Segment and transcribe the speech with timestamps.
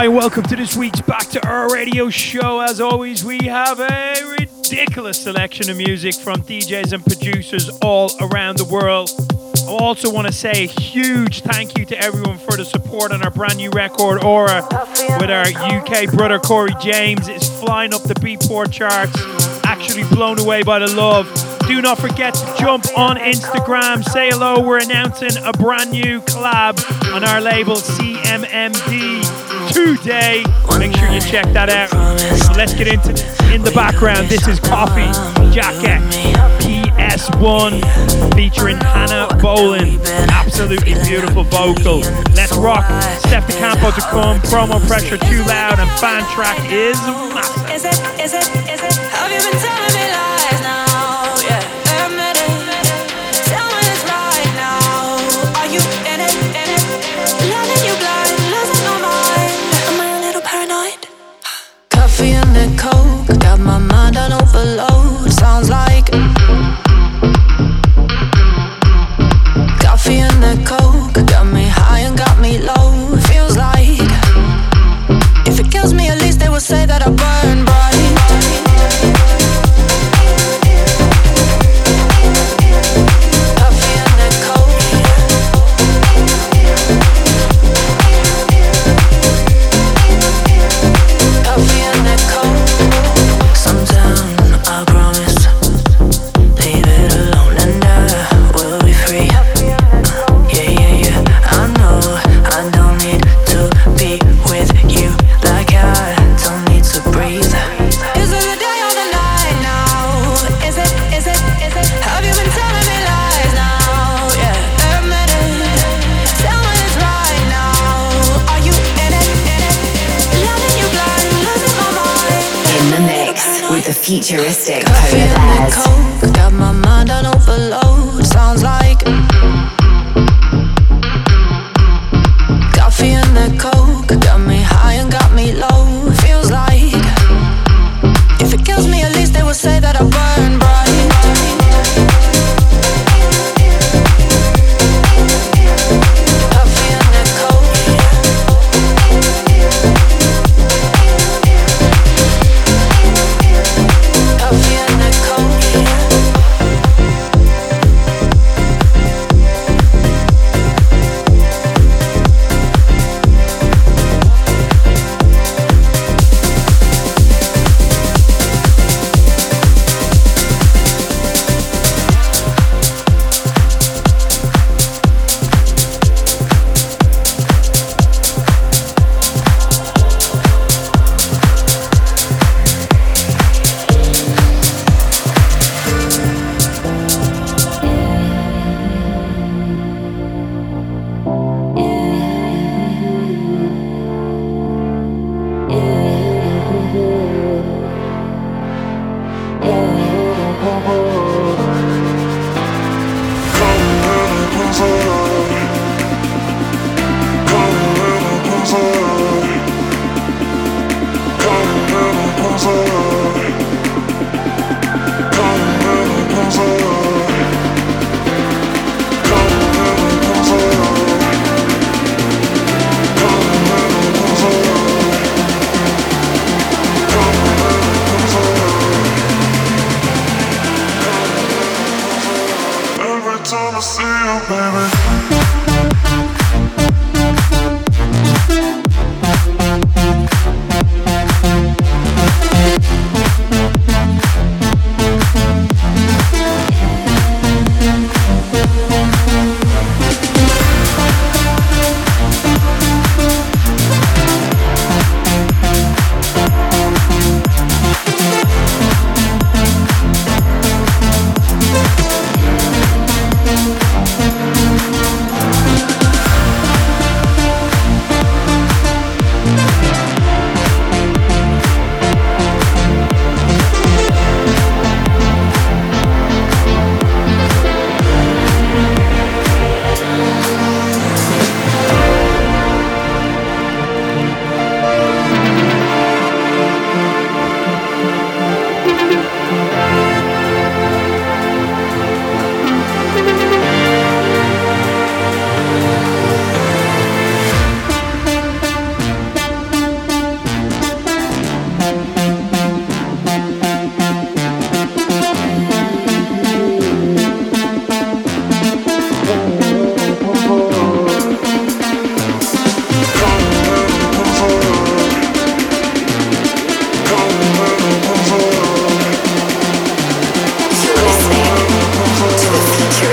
[0.00, 2.60] Hi, welcome to this week's Back to Earth Radio show.
[2.60, 8.56] As always, we have a ridiculous selection of music from DJs and producers all around
[8.56, 9.10] the world.
[9.68, 13.22] I also want to say a huge thank you to everyone for the support on
[13.22, 14.66] our brand new record, Aura,
[15.20, 17.28] with our UK brother Corey James.
[17.28, 19.14] It's flying up the Beatport charts,
[19.66, 21.28] actually blown away by the love.
[21.68, 24.66] Do not forget to jump on Instagram, say hello.
[24.66, 30.42] We're announcing a brand new collab on our label CMMD today.
[30.78, 31.90] Make sure you check that out.
[32.44, 33.10] So let's get into
[33.54, 34.28] in the background.
[34.28, 35.10] This is Coffee
[35.52, 36.00] Jacket
[36.60, 40.00] PS1 featuring Hannah Boleyn.
[40.30, 42.00] Absolutely beautiful vocal.
[42.34, 42.84] Let's rock.
[43.22, 44.38] Steff Da Campo to come.
[44.40, 46.98] Promo pressure Twoloud and fan track is
[47.34, 47.60] massive.
[63.56, 64.89] Futuristic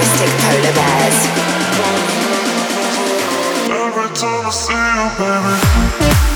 [0.07, 1.19] plastic polar bears.
[3.69, 6.26] Every time I see you, baby.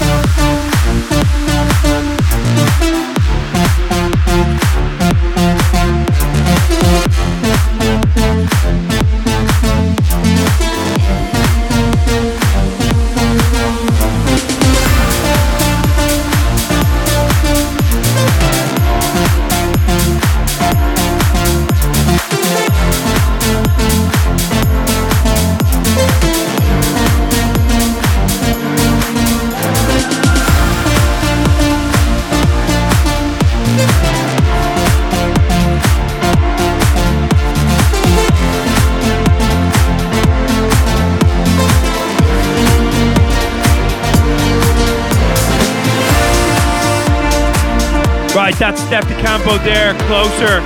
[49.60, 50.62] There, closer.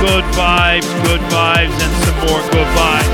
[0.00, 3.10] Good vibes, good vibes, and some more good vibes.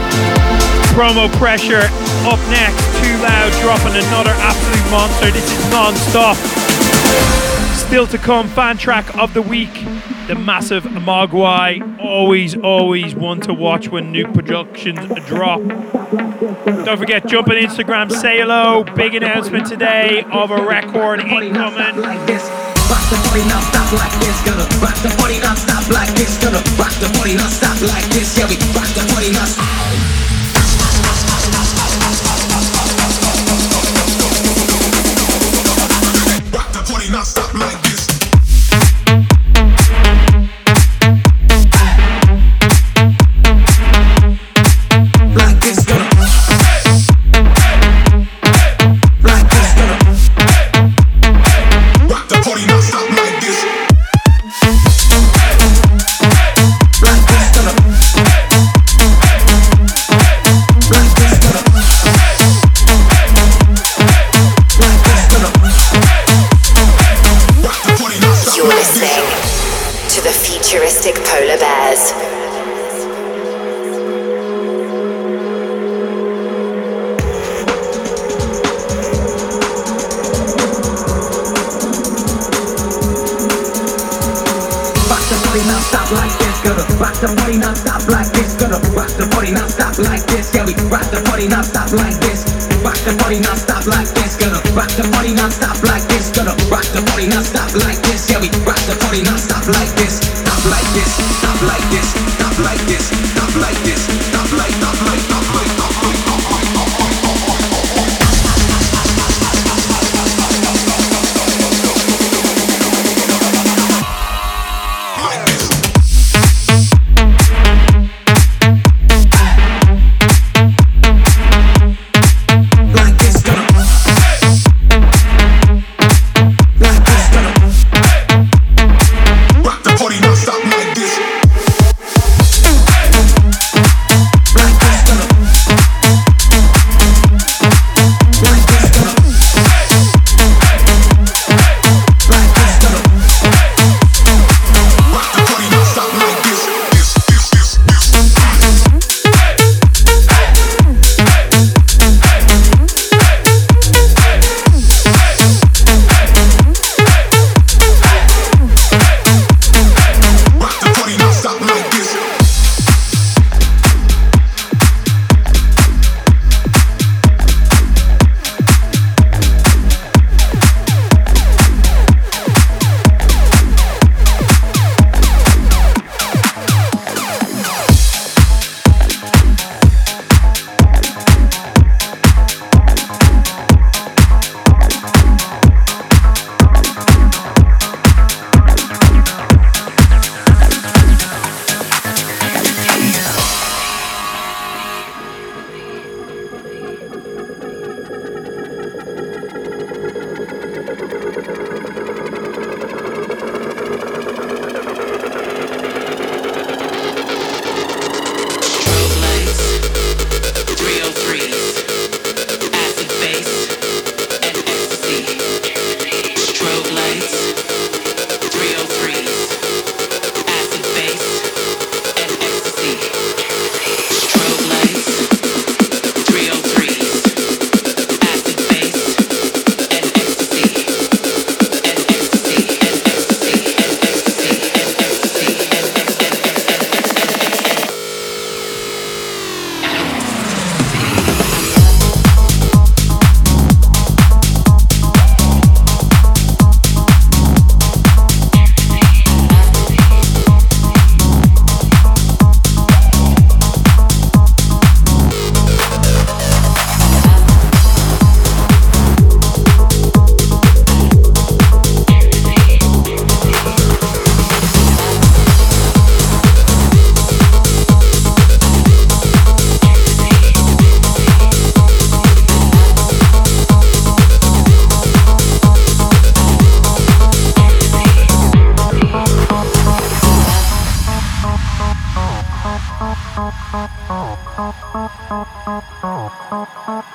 [0.92, 1.88] Promo pressure
[2.28, 2.84] up next.
[3.00, 5.30] Twoloud, dropping another absolute monster.
[5.32, 6.36] This is non-stop.
[7.74, 9.72] Still to come, fan track of the week.
[10.28, 11.98] The massive Moguai.
[11.98, 15.60] Always, always one to watch when new productions drop.
[16.84, 18.84] Don't forget, jump on Instagram, say hello.
[18.84, 22.59] Big announcement today of a record incoming.
[22.90, 26.92] Rock the party non-stop like this, gonna rock the party non-stop like this, gonna rock
[26.98, 29.64] the party non-stop like this, yeah we rock the party non-stop.
[29.64, 30.09] Rock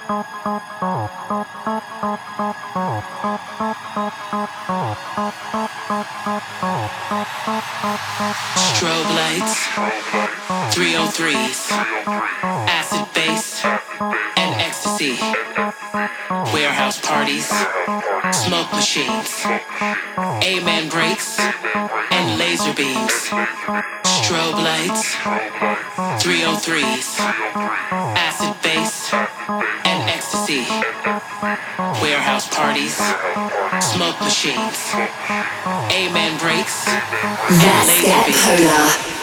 [0.06, 0.22] Strobe
[9.16, 9.66] lights,
[10.76, 11.72] 303s,
[12.70, 13.66] acid bass,
[14.38, 15.18] and ecstasy.
[16.54, 17.48] Warehouse parties,
[18.32, 19.44] smoke machines,
[20.44, 23.32] amen breaks, and laser beams.
[24.04, 25.16] Strobe lights,
[26.22, 27.20] 303s,
[28.16, 28.55] acid
[32.02, 32.96] Warehouse parties,
[33.82, 34.94] smoke machines,
[35.92, 39.15] amen breaks, and laser beams.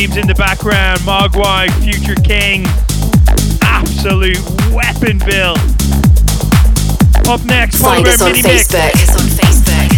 [0.00, 0.98] Beams in the background.
[1.00, 2.64] Moguai, Future King,
[3.60, 4.40] absolute
[4.72, 5.60] weaponville.
[7.28, 8.96] Up next, find us on Facebook.
[9.12, 9.92] on Facebook.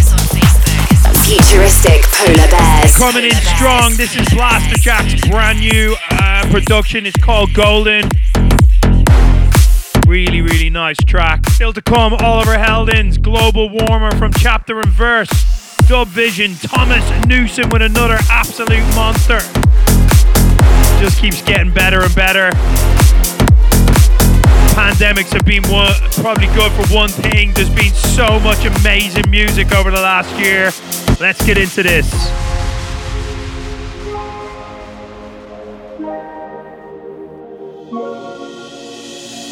[1.23, 2.97] Futuristic Polar Bears.
[2.97, 3.95] Coming in strong.
[3.95, 7.05] This is Blasterjaxx's brand new uh, production.
[7.05, 8.09] It's called Golden.
[10.05, 11.49] Really, really nice track.
[11.51, 15.29] Still to come, Oliver Heldens, Global Warmer from Chapter and Verse.
[15.83, 19.39] Dubvision, Thomas Newson with another absolute monster
[21.03, 22.49] just keeps getting better and better.
[24.71, 27.51] Pandemics have been one, probably good for one thing.
[27.51, 30.71] There's been so much amazing music over the last year.
[31.19, 32.07] Let's get into this.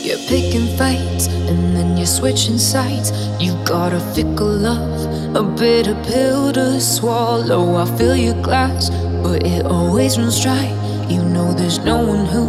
[0.05, 3.12] You're picking fights and then you're switching sides.
[3.41, 7.75] You got a fickle love, a bitter pill to swallow.
[7.75, 8.89] I fill your glass,
[9.22, 10.77] but it always runs dry.
[11.11, 12.45] You know there's no one who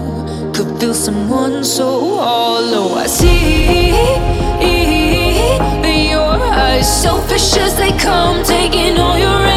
[0.53, 2.95] could feel someone so hollow.
[2.95, 3.91] I see
[6.11, 6.39] your
[6.69, 9.52] eyes, selfish as they come, taking all your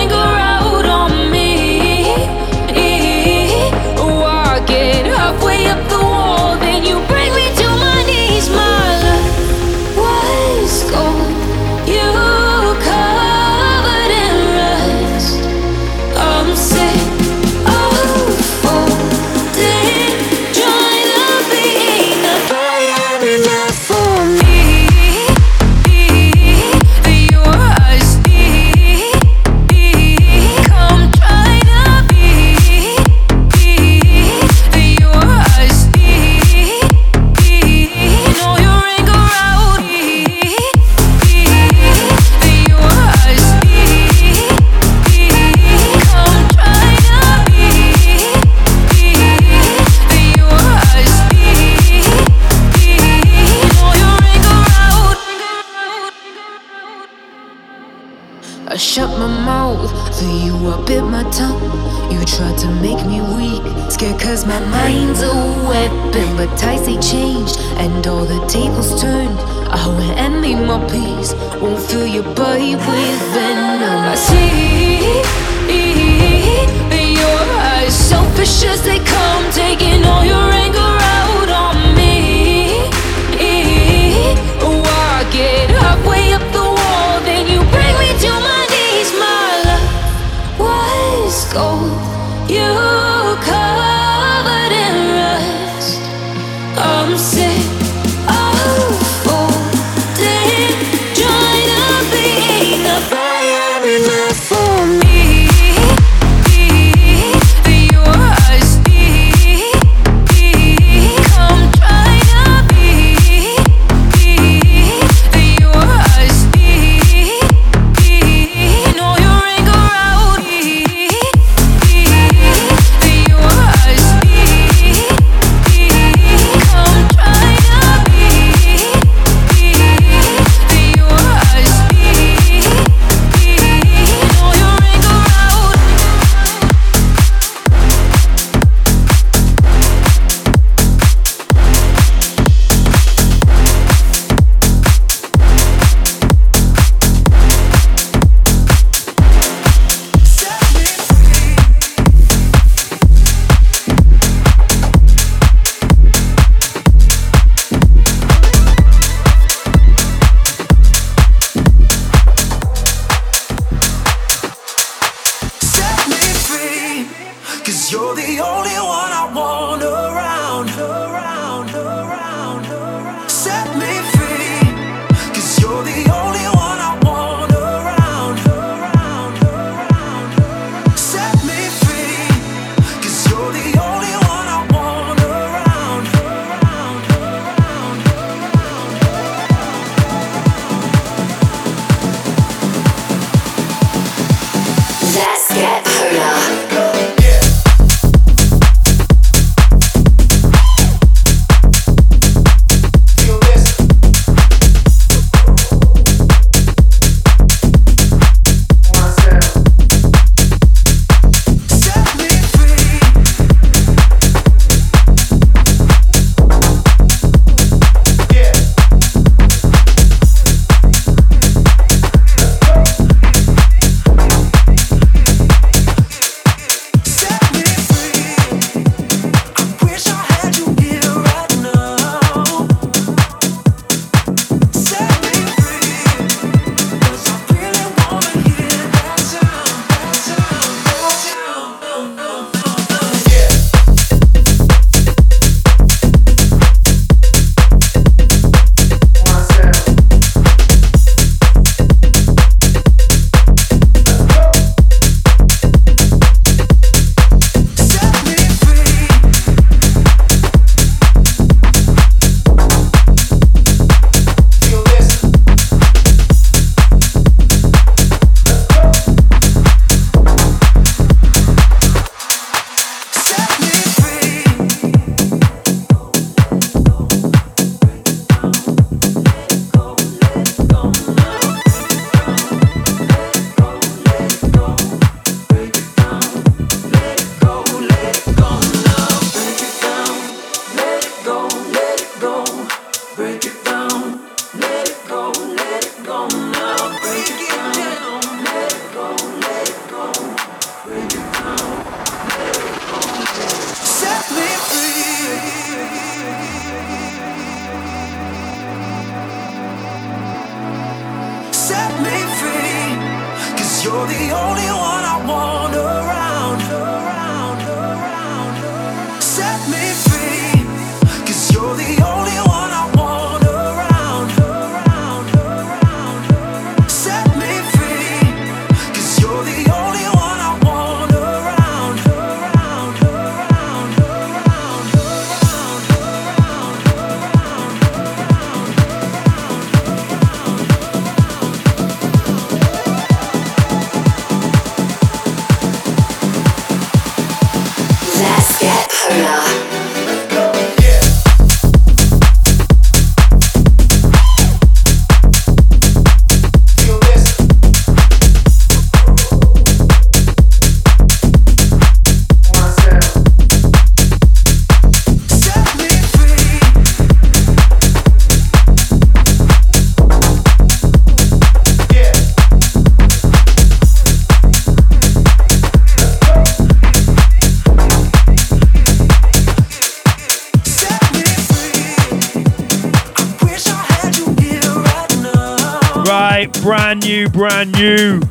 [387.35, 388.21] brand new.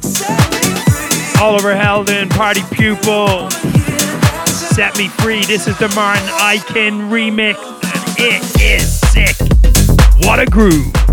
[1.39, 3.51] Oliver Heldens, Party Pupil,
[4.47, 5.45] Set Me Free.
[5.45, 9.37] This is the Martin Ikin remix, and it is sick.
[10.27, 11.04] What a groove.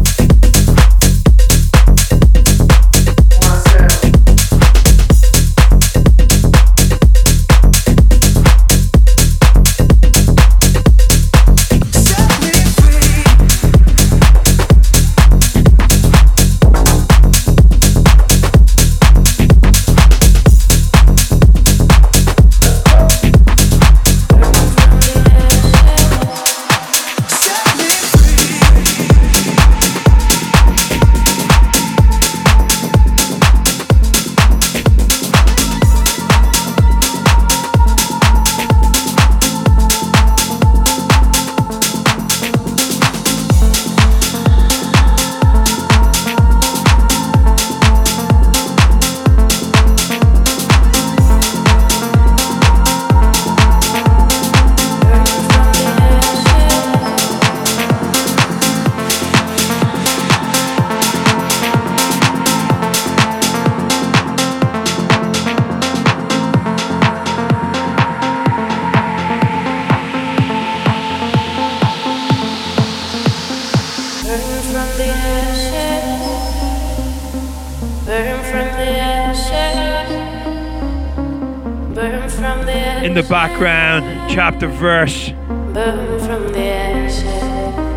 [82.02, 85.32] In the background, chapter verse.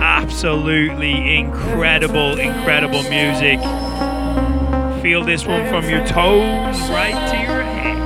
[0.03, 3.61] Absolutely incredible, incredible music.
[5.03, 7.97] Feel this one from your toes right to your head.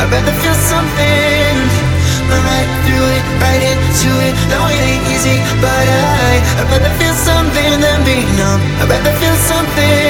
[0.00, 1.56] I'd rather feel something.
[2.32, 4.34] Right through it, right into it.
[4.48, 8.60] It ain't easy, but I, I'd rather feel something than be numb.
[8.80, 10.01] I'd rather feel something.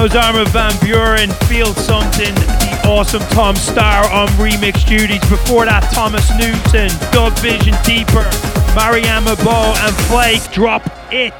[0.00, 5.20] Was Armin van Buuren, Feel Something, the awesome Tom Staar on remix duties.
[5.30, 8.28] Before that, Thomas Newson, Dub Vision Deeper,
[8.74, 11.32] Mariana Bo and Flakke, Drop It.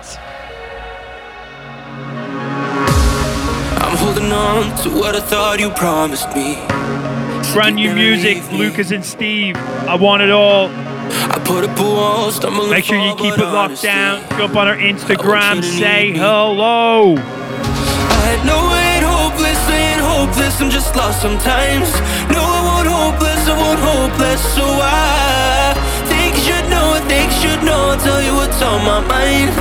[3.83, 6.55] I'm holding on to what I thought you promised me.
[7.53, 9.57] Brand new music, Lucas and Steve.
[9.87, 10.69] I want it all.
[10.71, 14.27] I put up a wall, Make sure you keep it locked down.
[14.39, 17.44] Jump on our Instagram, say hello.
[18.25, 21.93] I know I ain't hopeless, ain't hopeless, I'm just lost sometimes.
[22.33, 25.77] No, I won't hopeless, I won't hopeless, so I
[26.09, 27.93] think you should know, think you should know.
[27.93, 29.53] I'll tell you what's on my mind,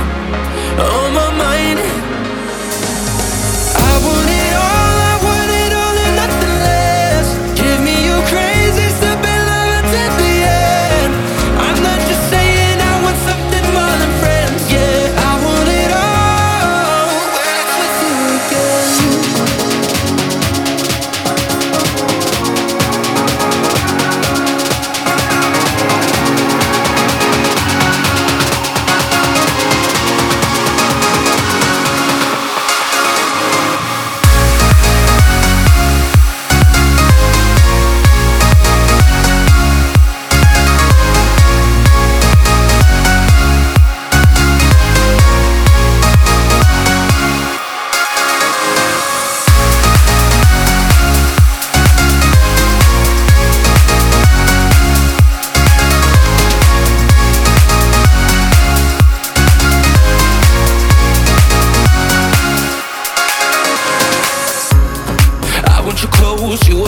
[0.80, 2.13] on my mind.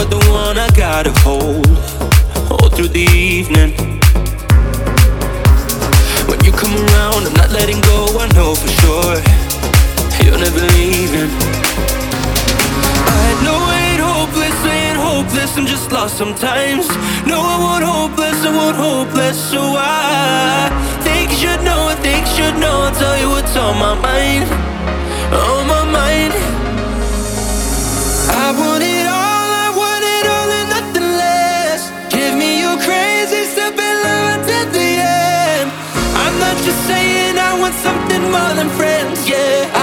[0.09, 1.67] Close, you are the one I gotta hold.
[2.51, 3.73] All through the evening.
[6.29, 9.17] When you come around, I'm not letting go, I know for sure.
[10.25, 11.31] You're never leaving.
[13.09, 16.89] I know I ain't hopeless, ain't hopeless, I'm just lost sometimes.
[17.27, 20.71] No, I won't hopeless, I won't hopeless, so I
[21.03, 23.95] Think you should know, I think you should know I'll tell you what's on my
[23.95, 24.45] mind.
[25.33, 26.33] On my mind.
[28.29, 29.06] I want it
[36.67, 39.76] just saying I want something more than friends, yeah.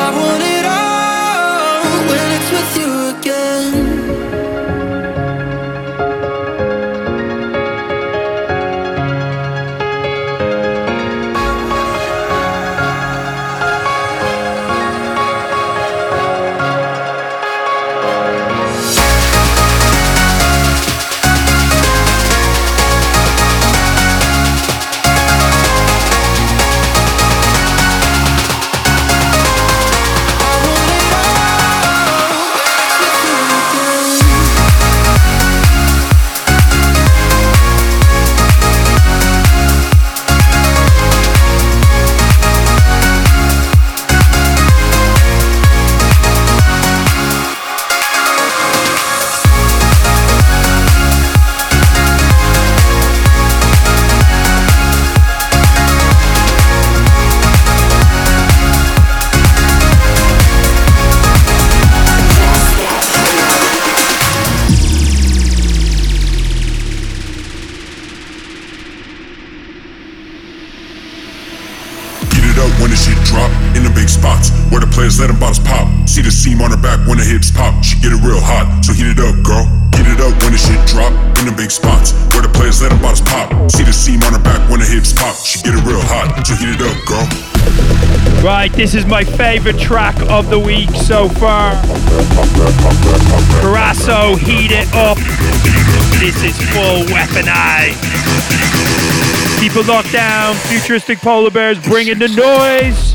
[76.23, 77.83] Hit the seam on her back when her hips pop.
[77.83, 79.67] She get it real hot, so heat it up, girl.
[79.91, 82.93] Get it up when the shit drop in the big spots where the players let
[82.93, 83.51] her bottles pop.
[83.67, 85.35] See the seam on her back when her hips pop.
[85.35, 87.27] She get it real hot, so heat it up, girl.
[88.39, 91.75] Right, this is my favorite track of the week so far.
[93.59, 95.19] Karasso, heat it up.
[96.23, 97.99] This is full weaponized.
[99.59, 100.55] Keep it locked down.
[100.71, 103.12] Futuristic polar bears bringing the noise.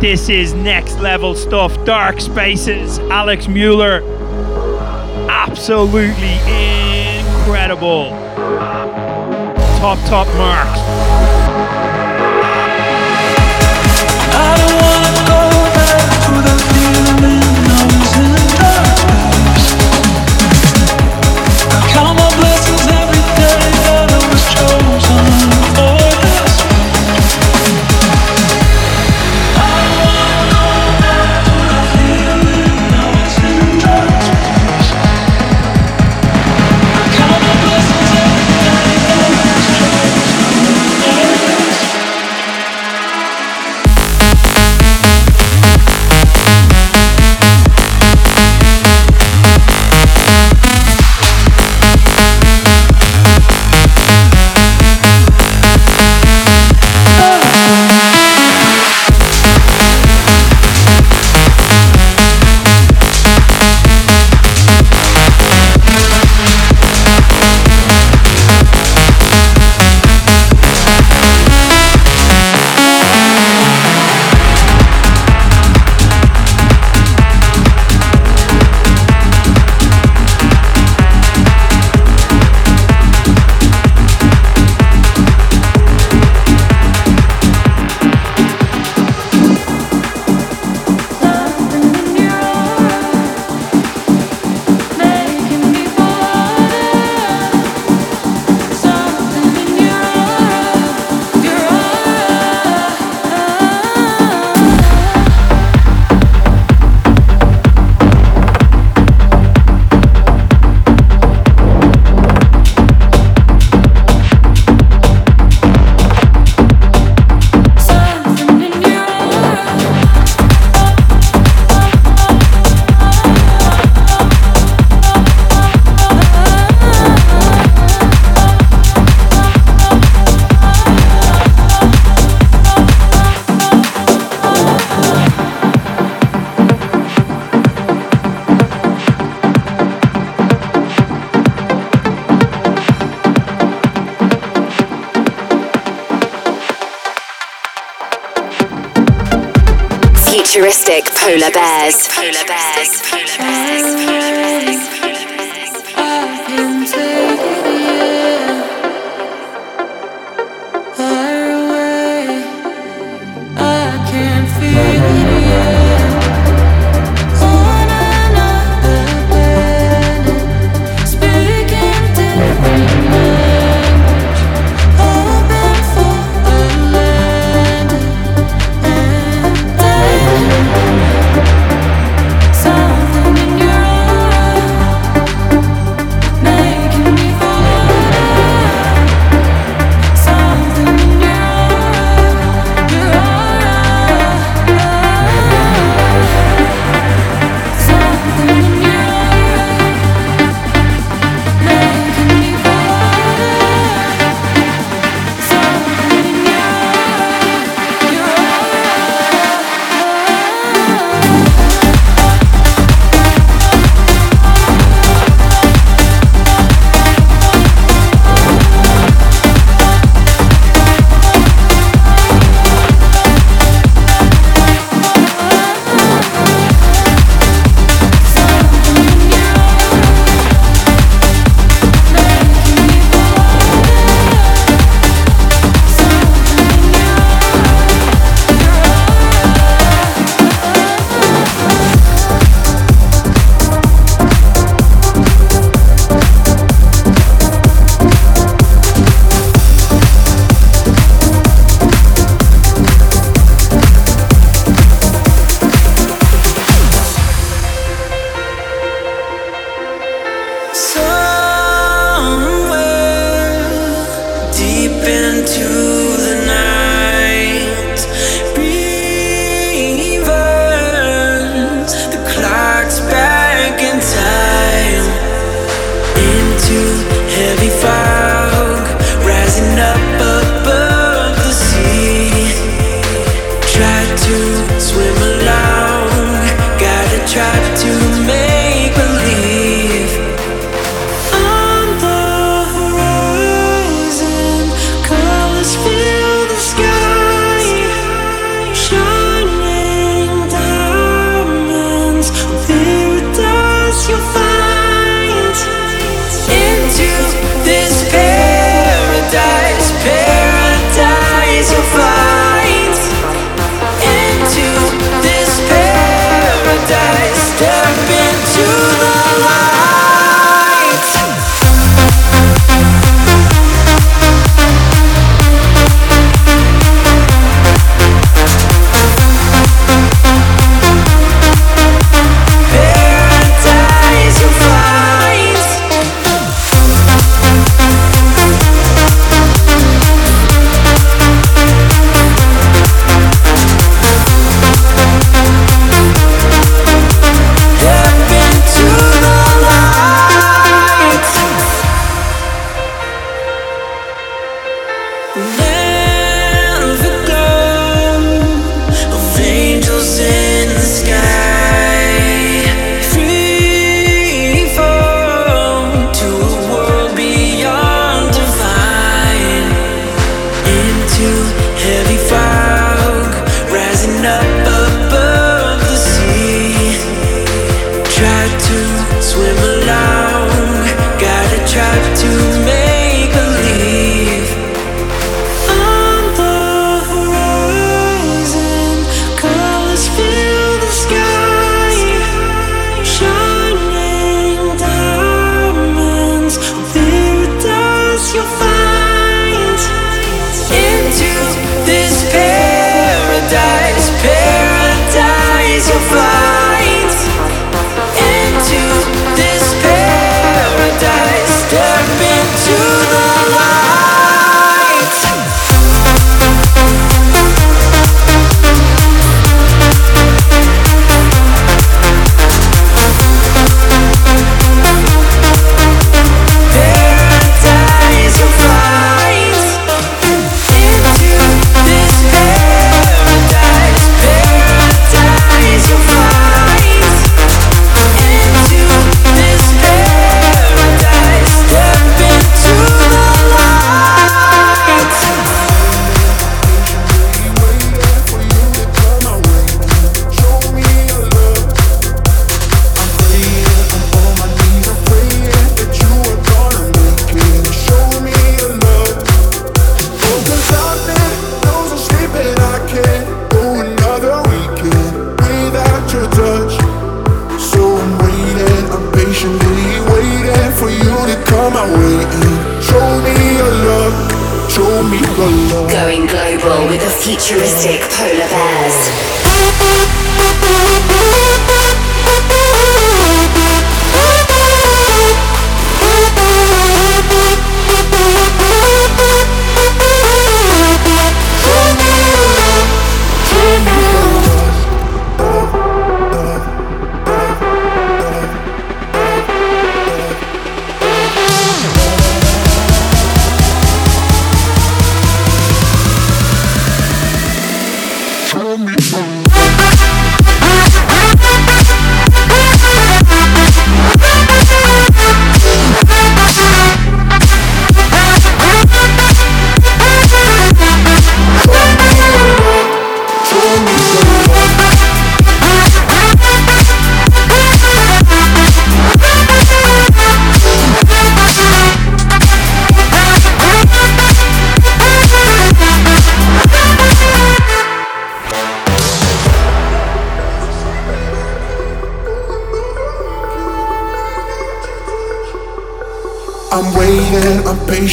[0.00, 1.82] This is next level stuff.
[1.86, 4.02] Dark Spaces, Alex Mueller.
[5.30, 6.34] Absolutely
[7.16, 8.10] incredible.
[9.80, 10.95] Top, top marks.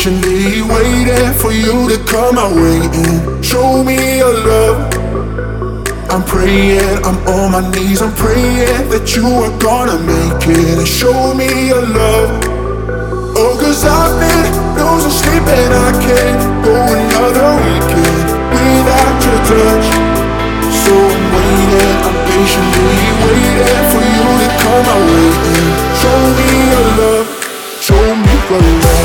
[0.03, 4.93] Patiently waiting for you to come my way and show me your love.
[6.11, 10.87] I'm praying, I'm on my knees, I'm praying that you are gonna make it and
[10.87, 12.43] show me your love.
[13.39, 19.87] Oh, cause I've been losing sleep and I can't go another weekend without your touch.
[20.83, 26.49] So I'm waiting, I'm patiently waiting for you to come my way and show me
[26.75, 27.27] your love,
[27.79, 29.02] show me your love.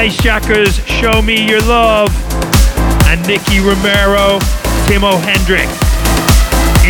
[0.00, 2.08] Awesome Jackers, Show Me Your Love.
[3.04, 4.38] And Nicky Romero,
[4.88, 5.68] Timmo Hendrick.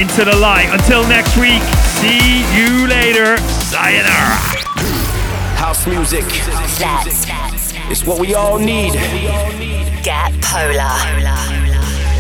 [0.01, 0.69] Into the light.
[0.71, 1.61] Until next week,
[1.99, 3.37] see you later.
[3.67, 4.37] Sayonara.
[5.59, 6.23] House music.
[6.79, 7.27] That's,
[7.91, 8.93] it's what we all need.
[8.93, 10.95] Get polar.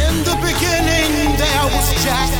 [0.08, 2.30] In the beginning, there was Jack.
[2.30, 2.39] Jack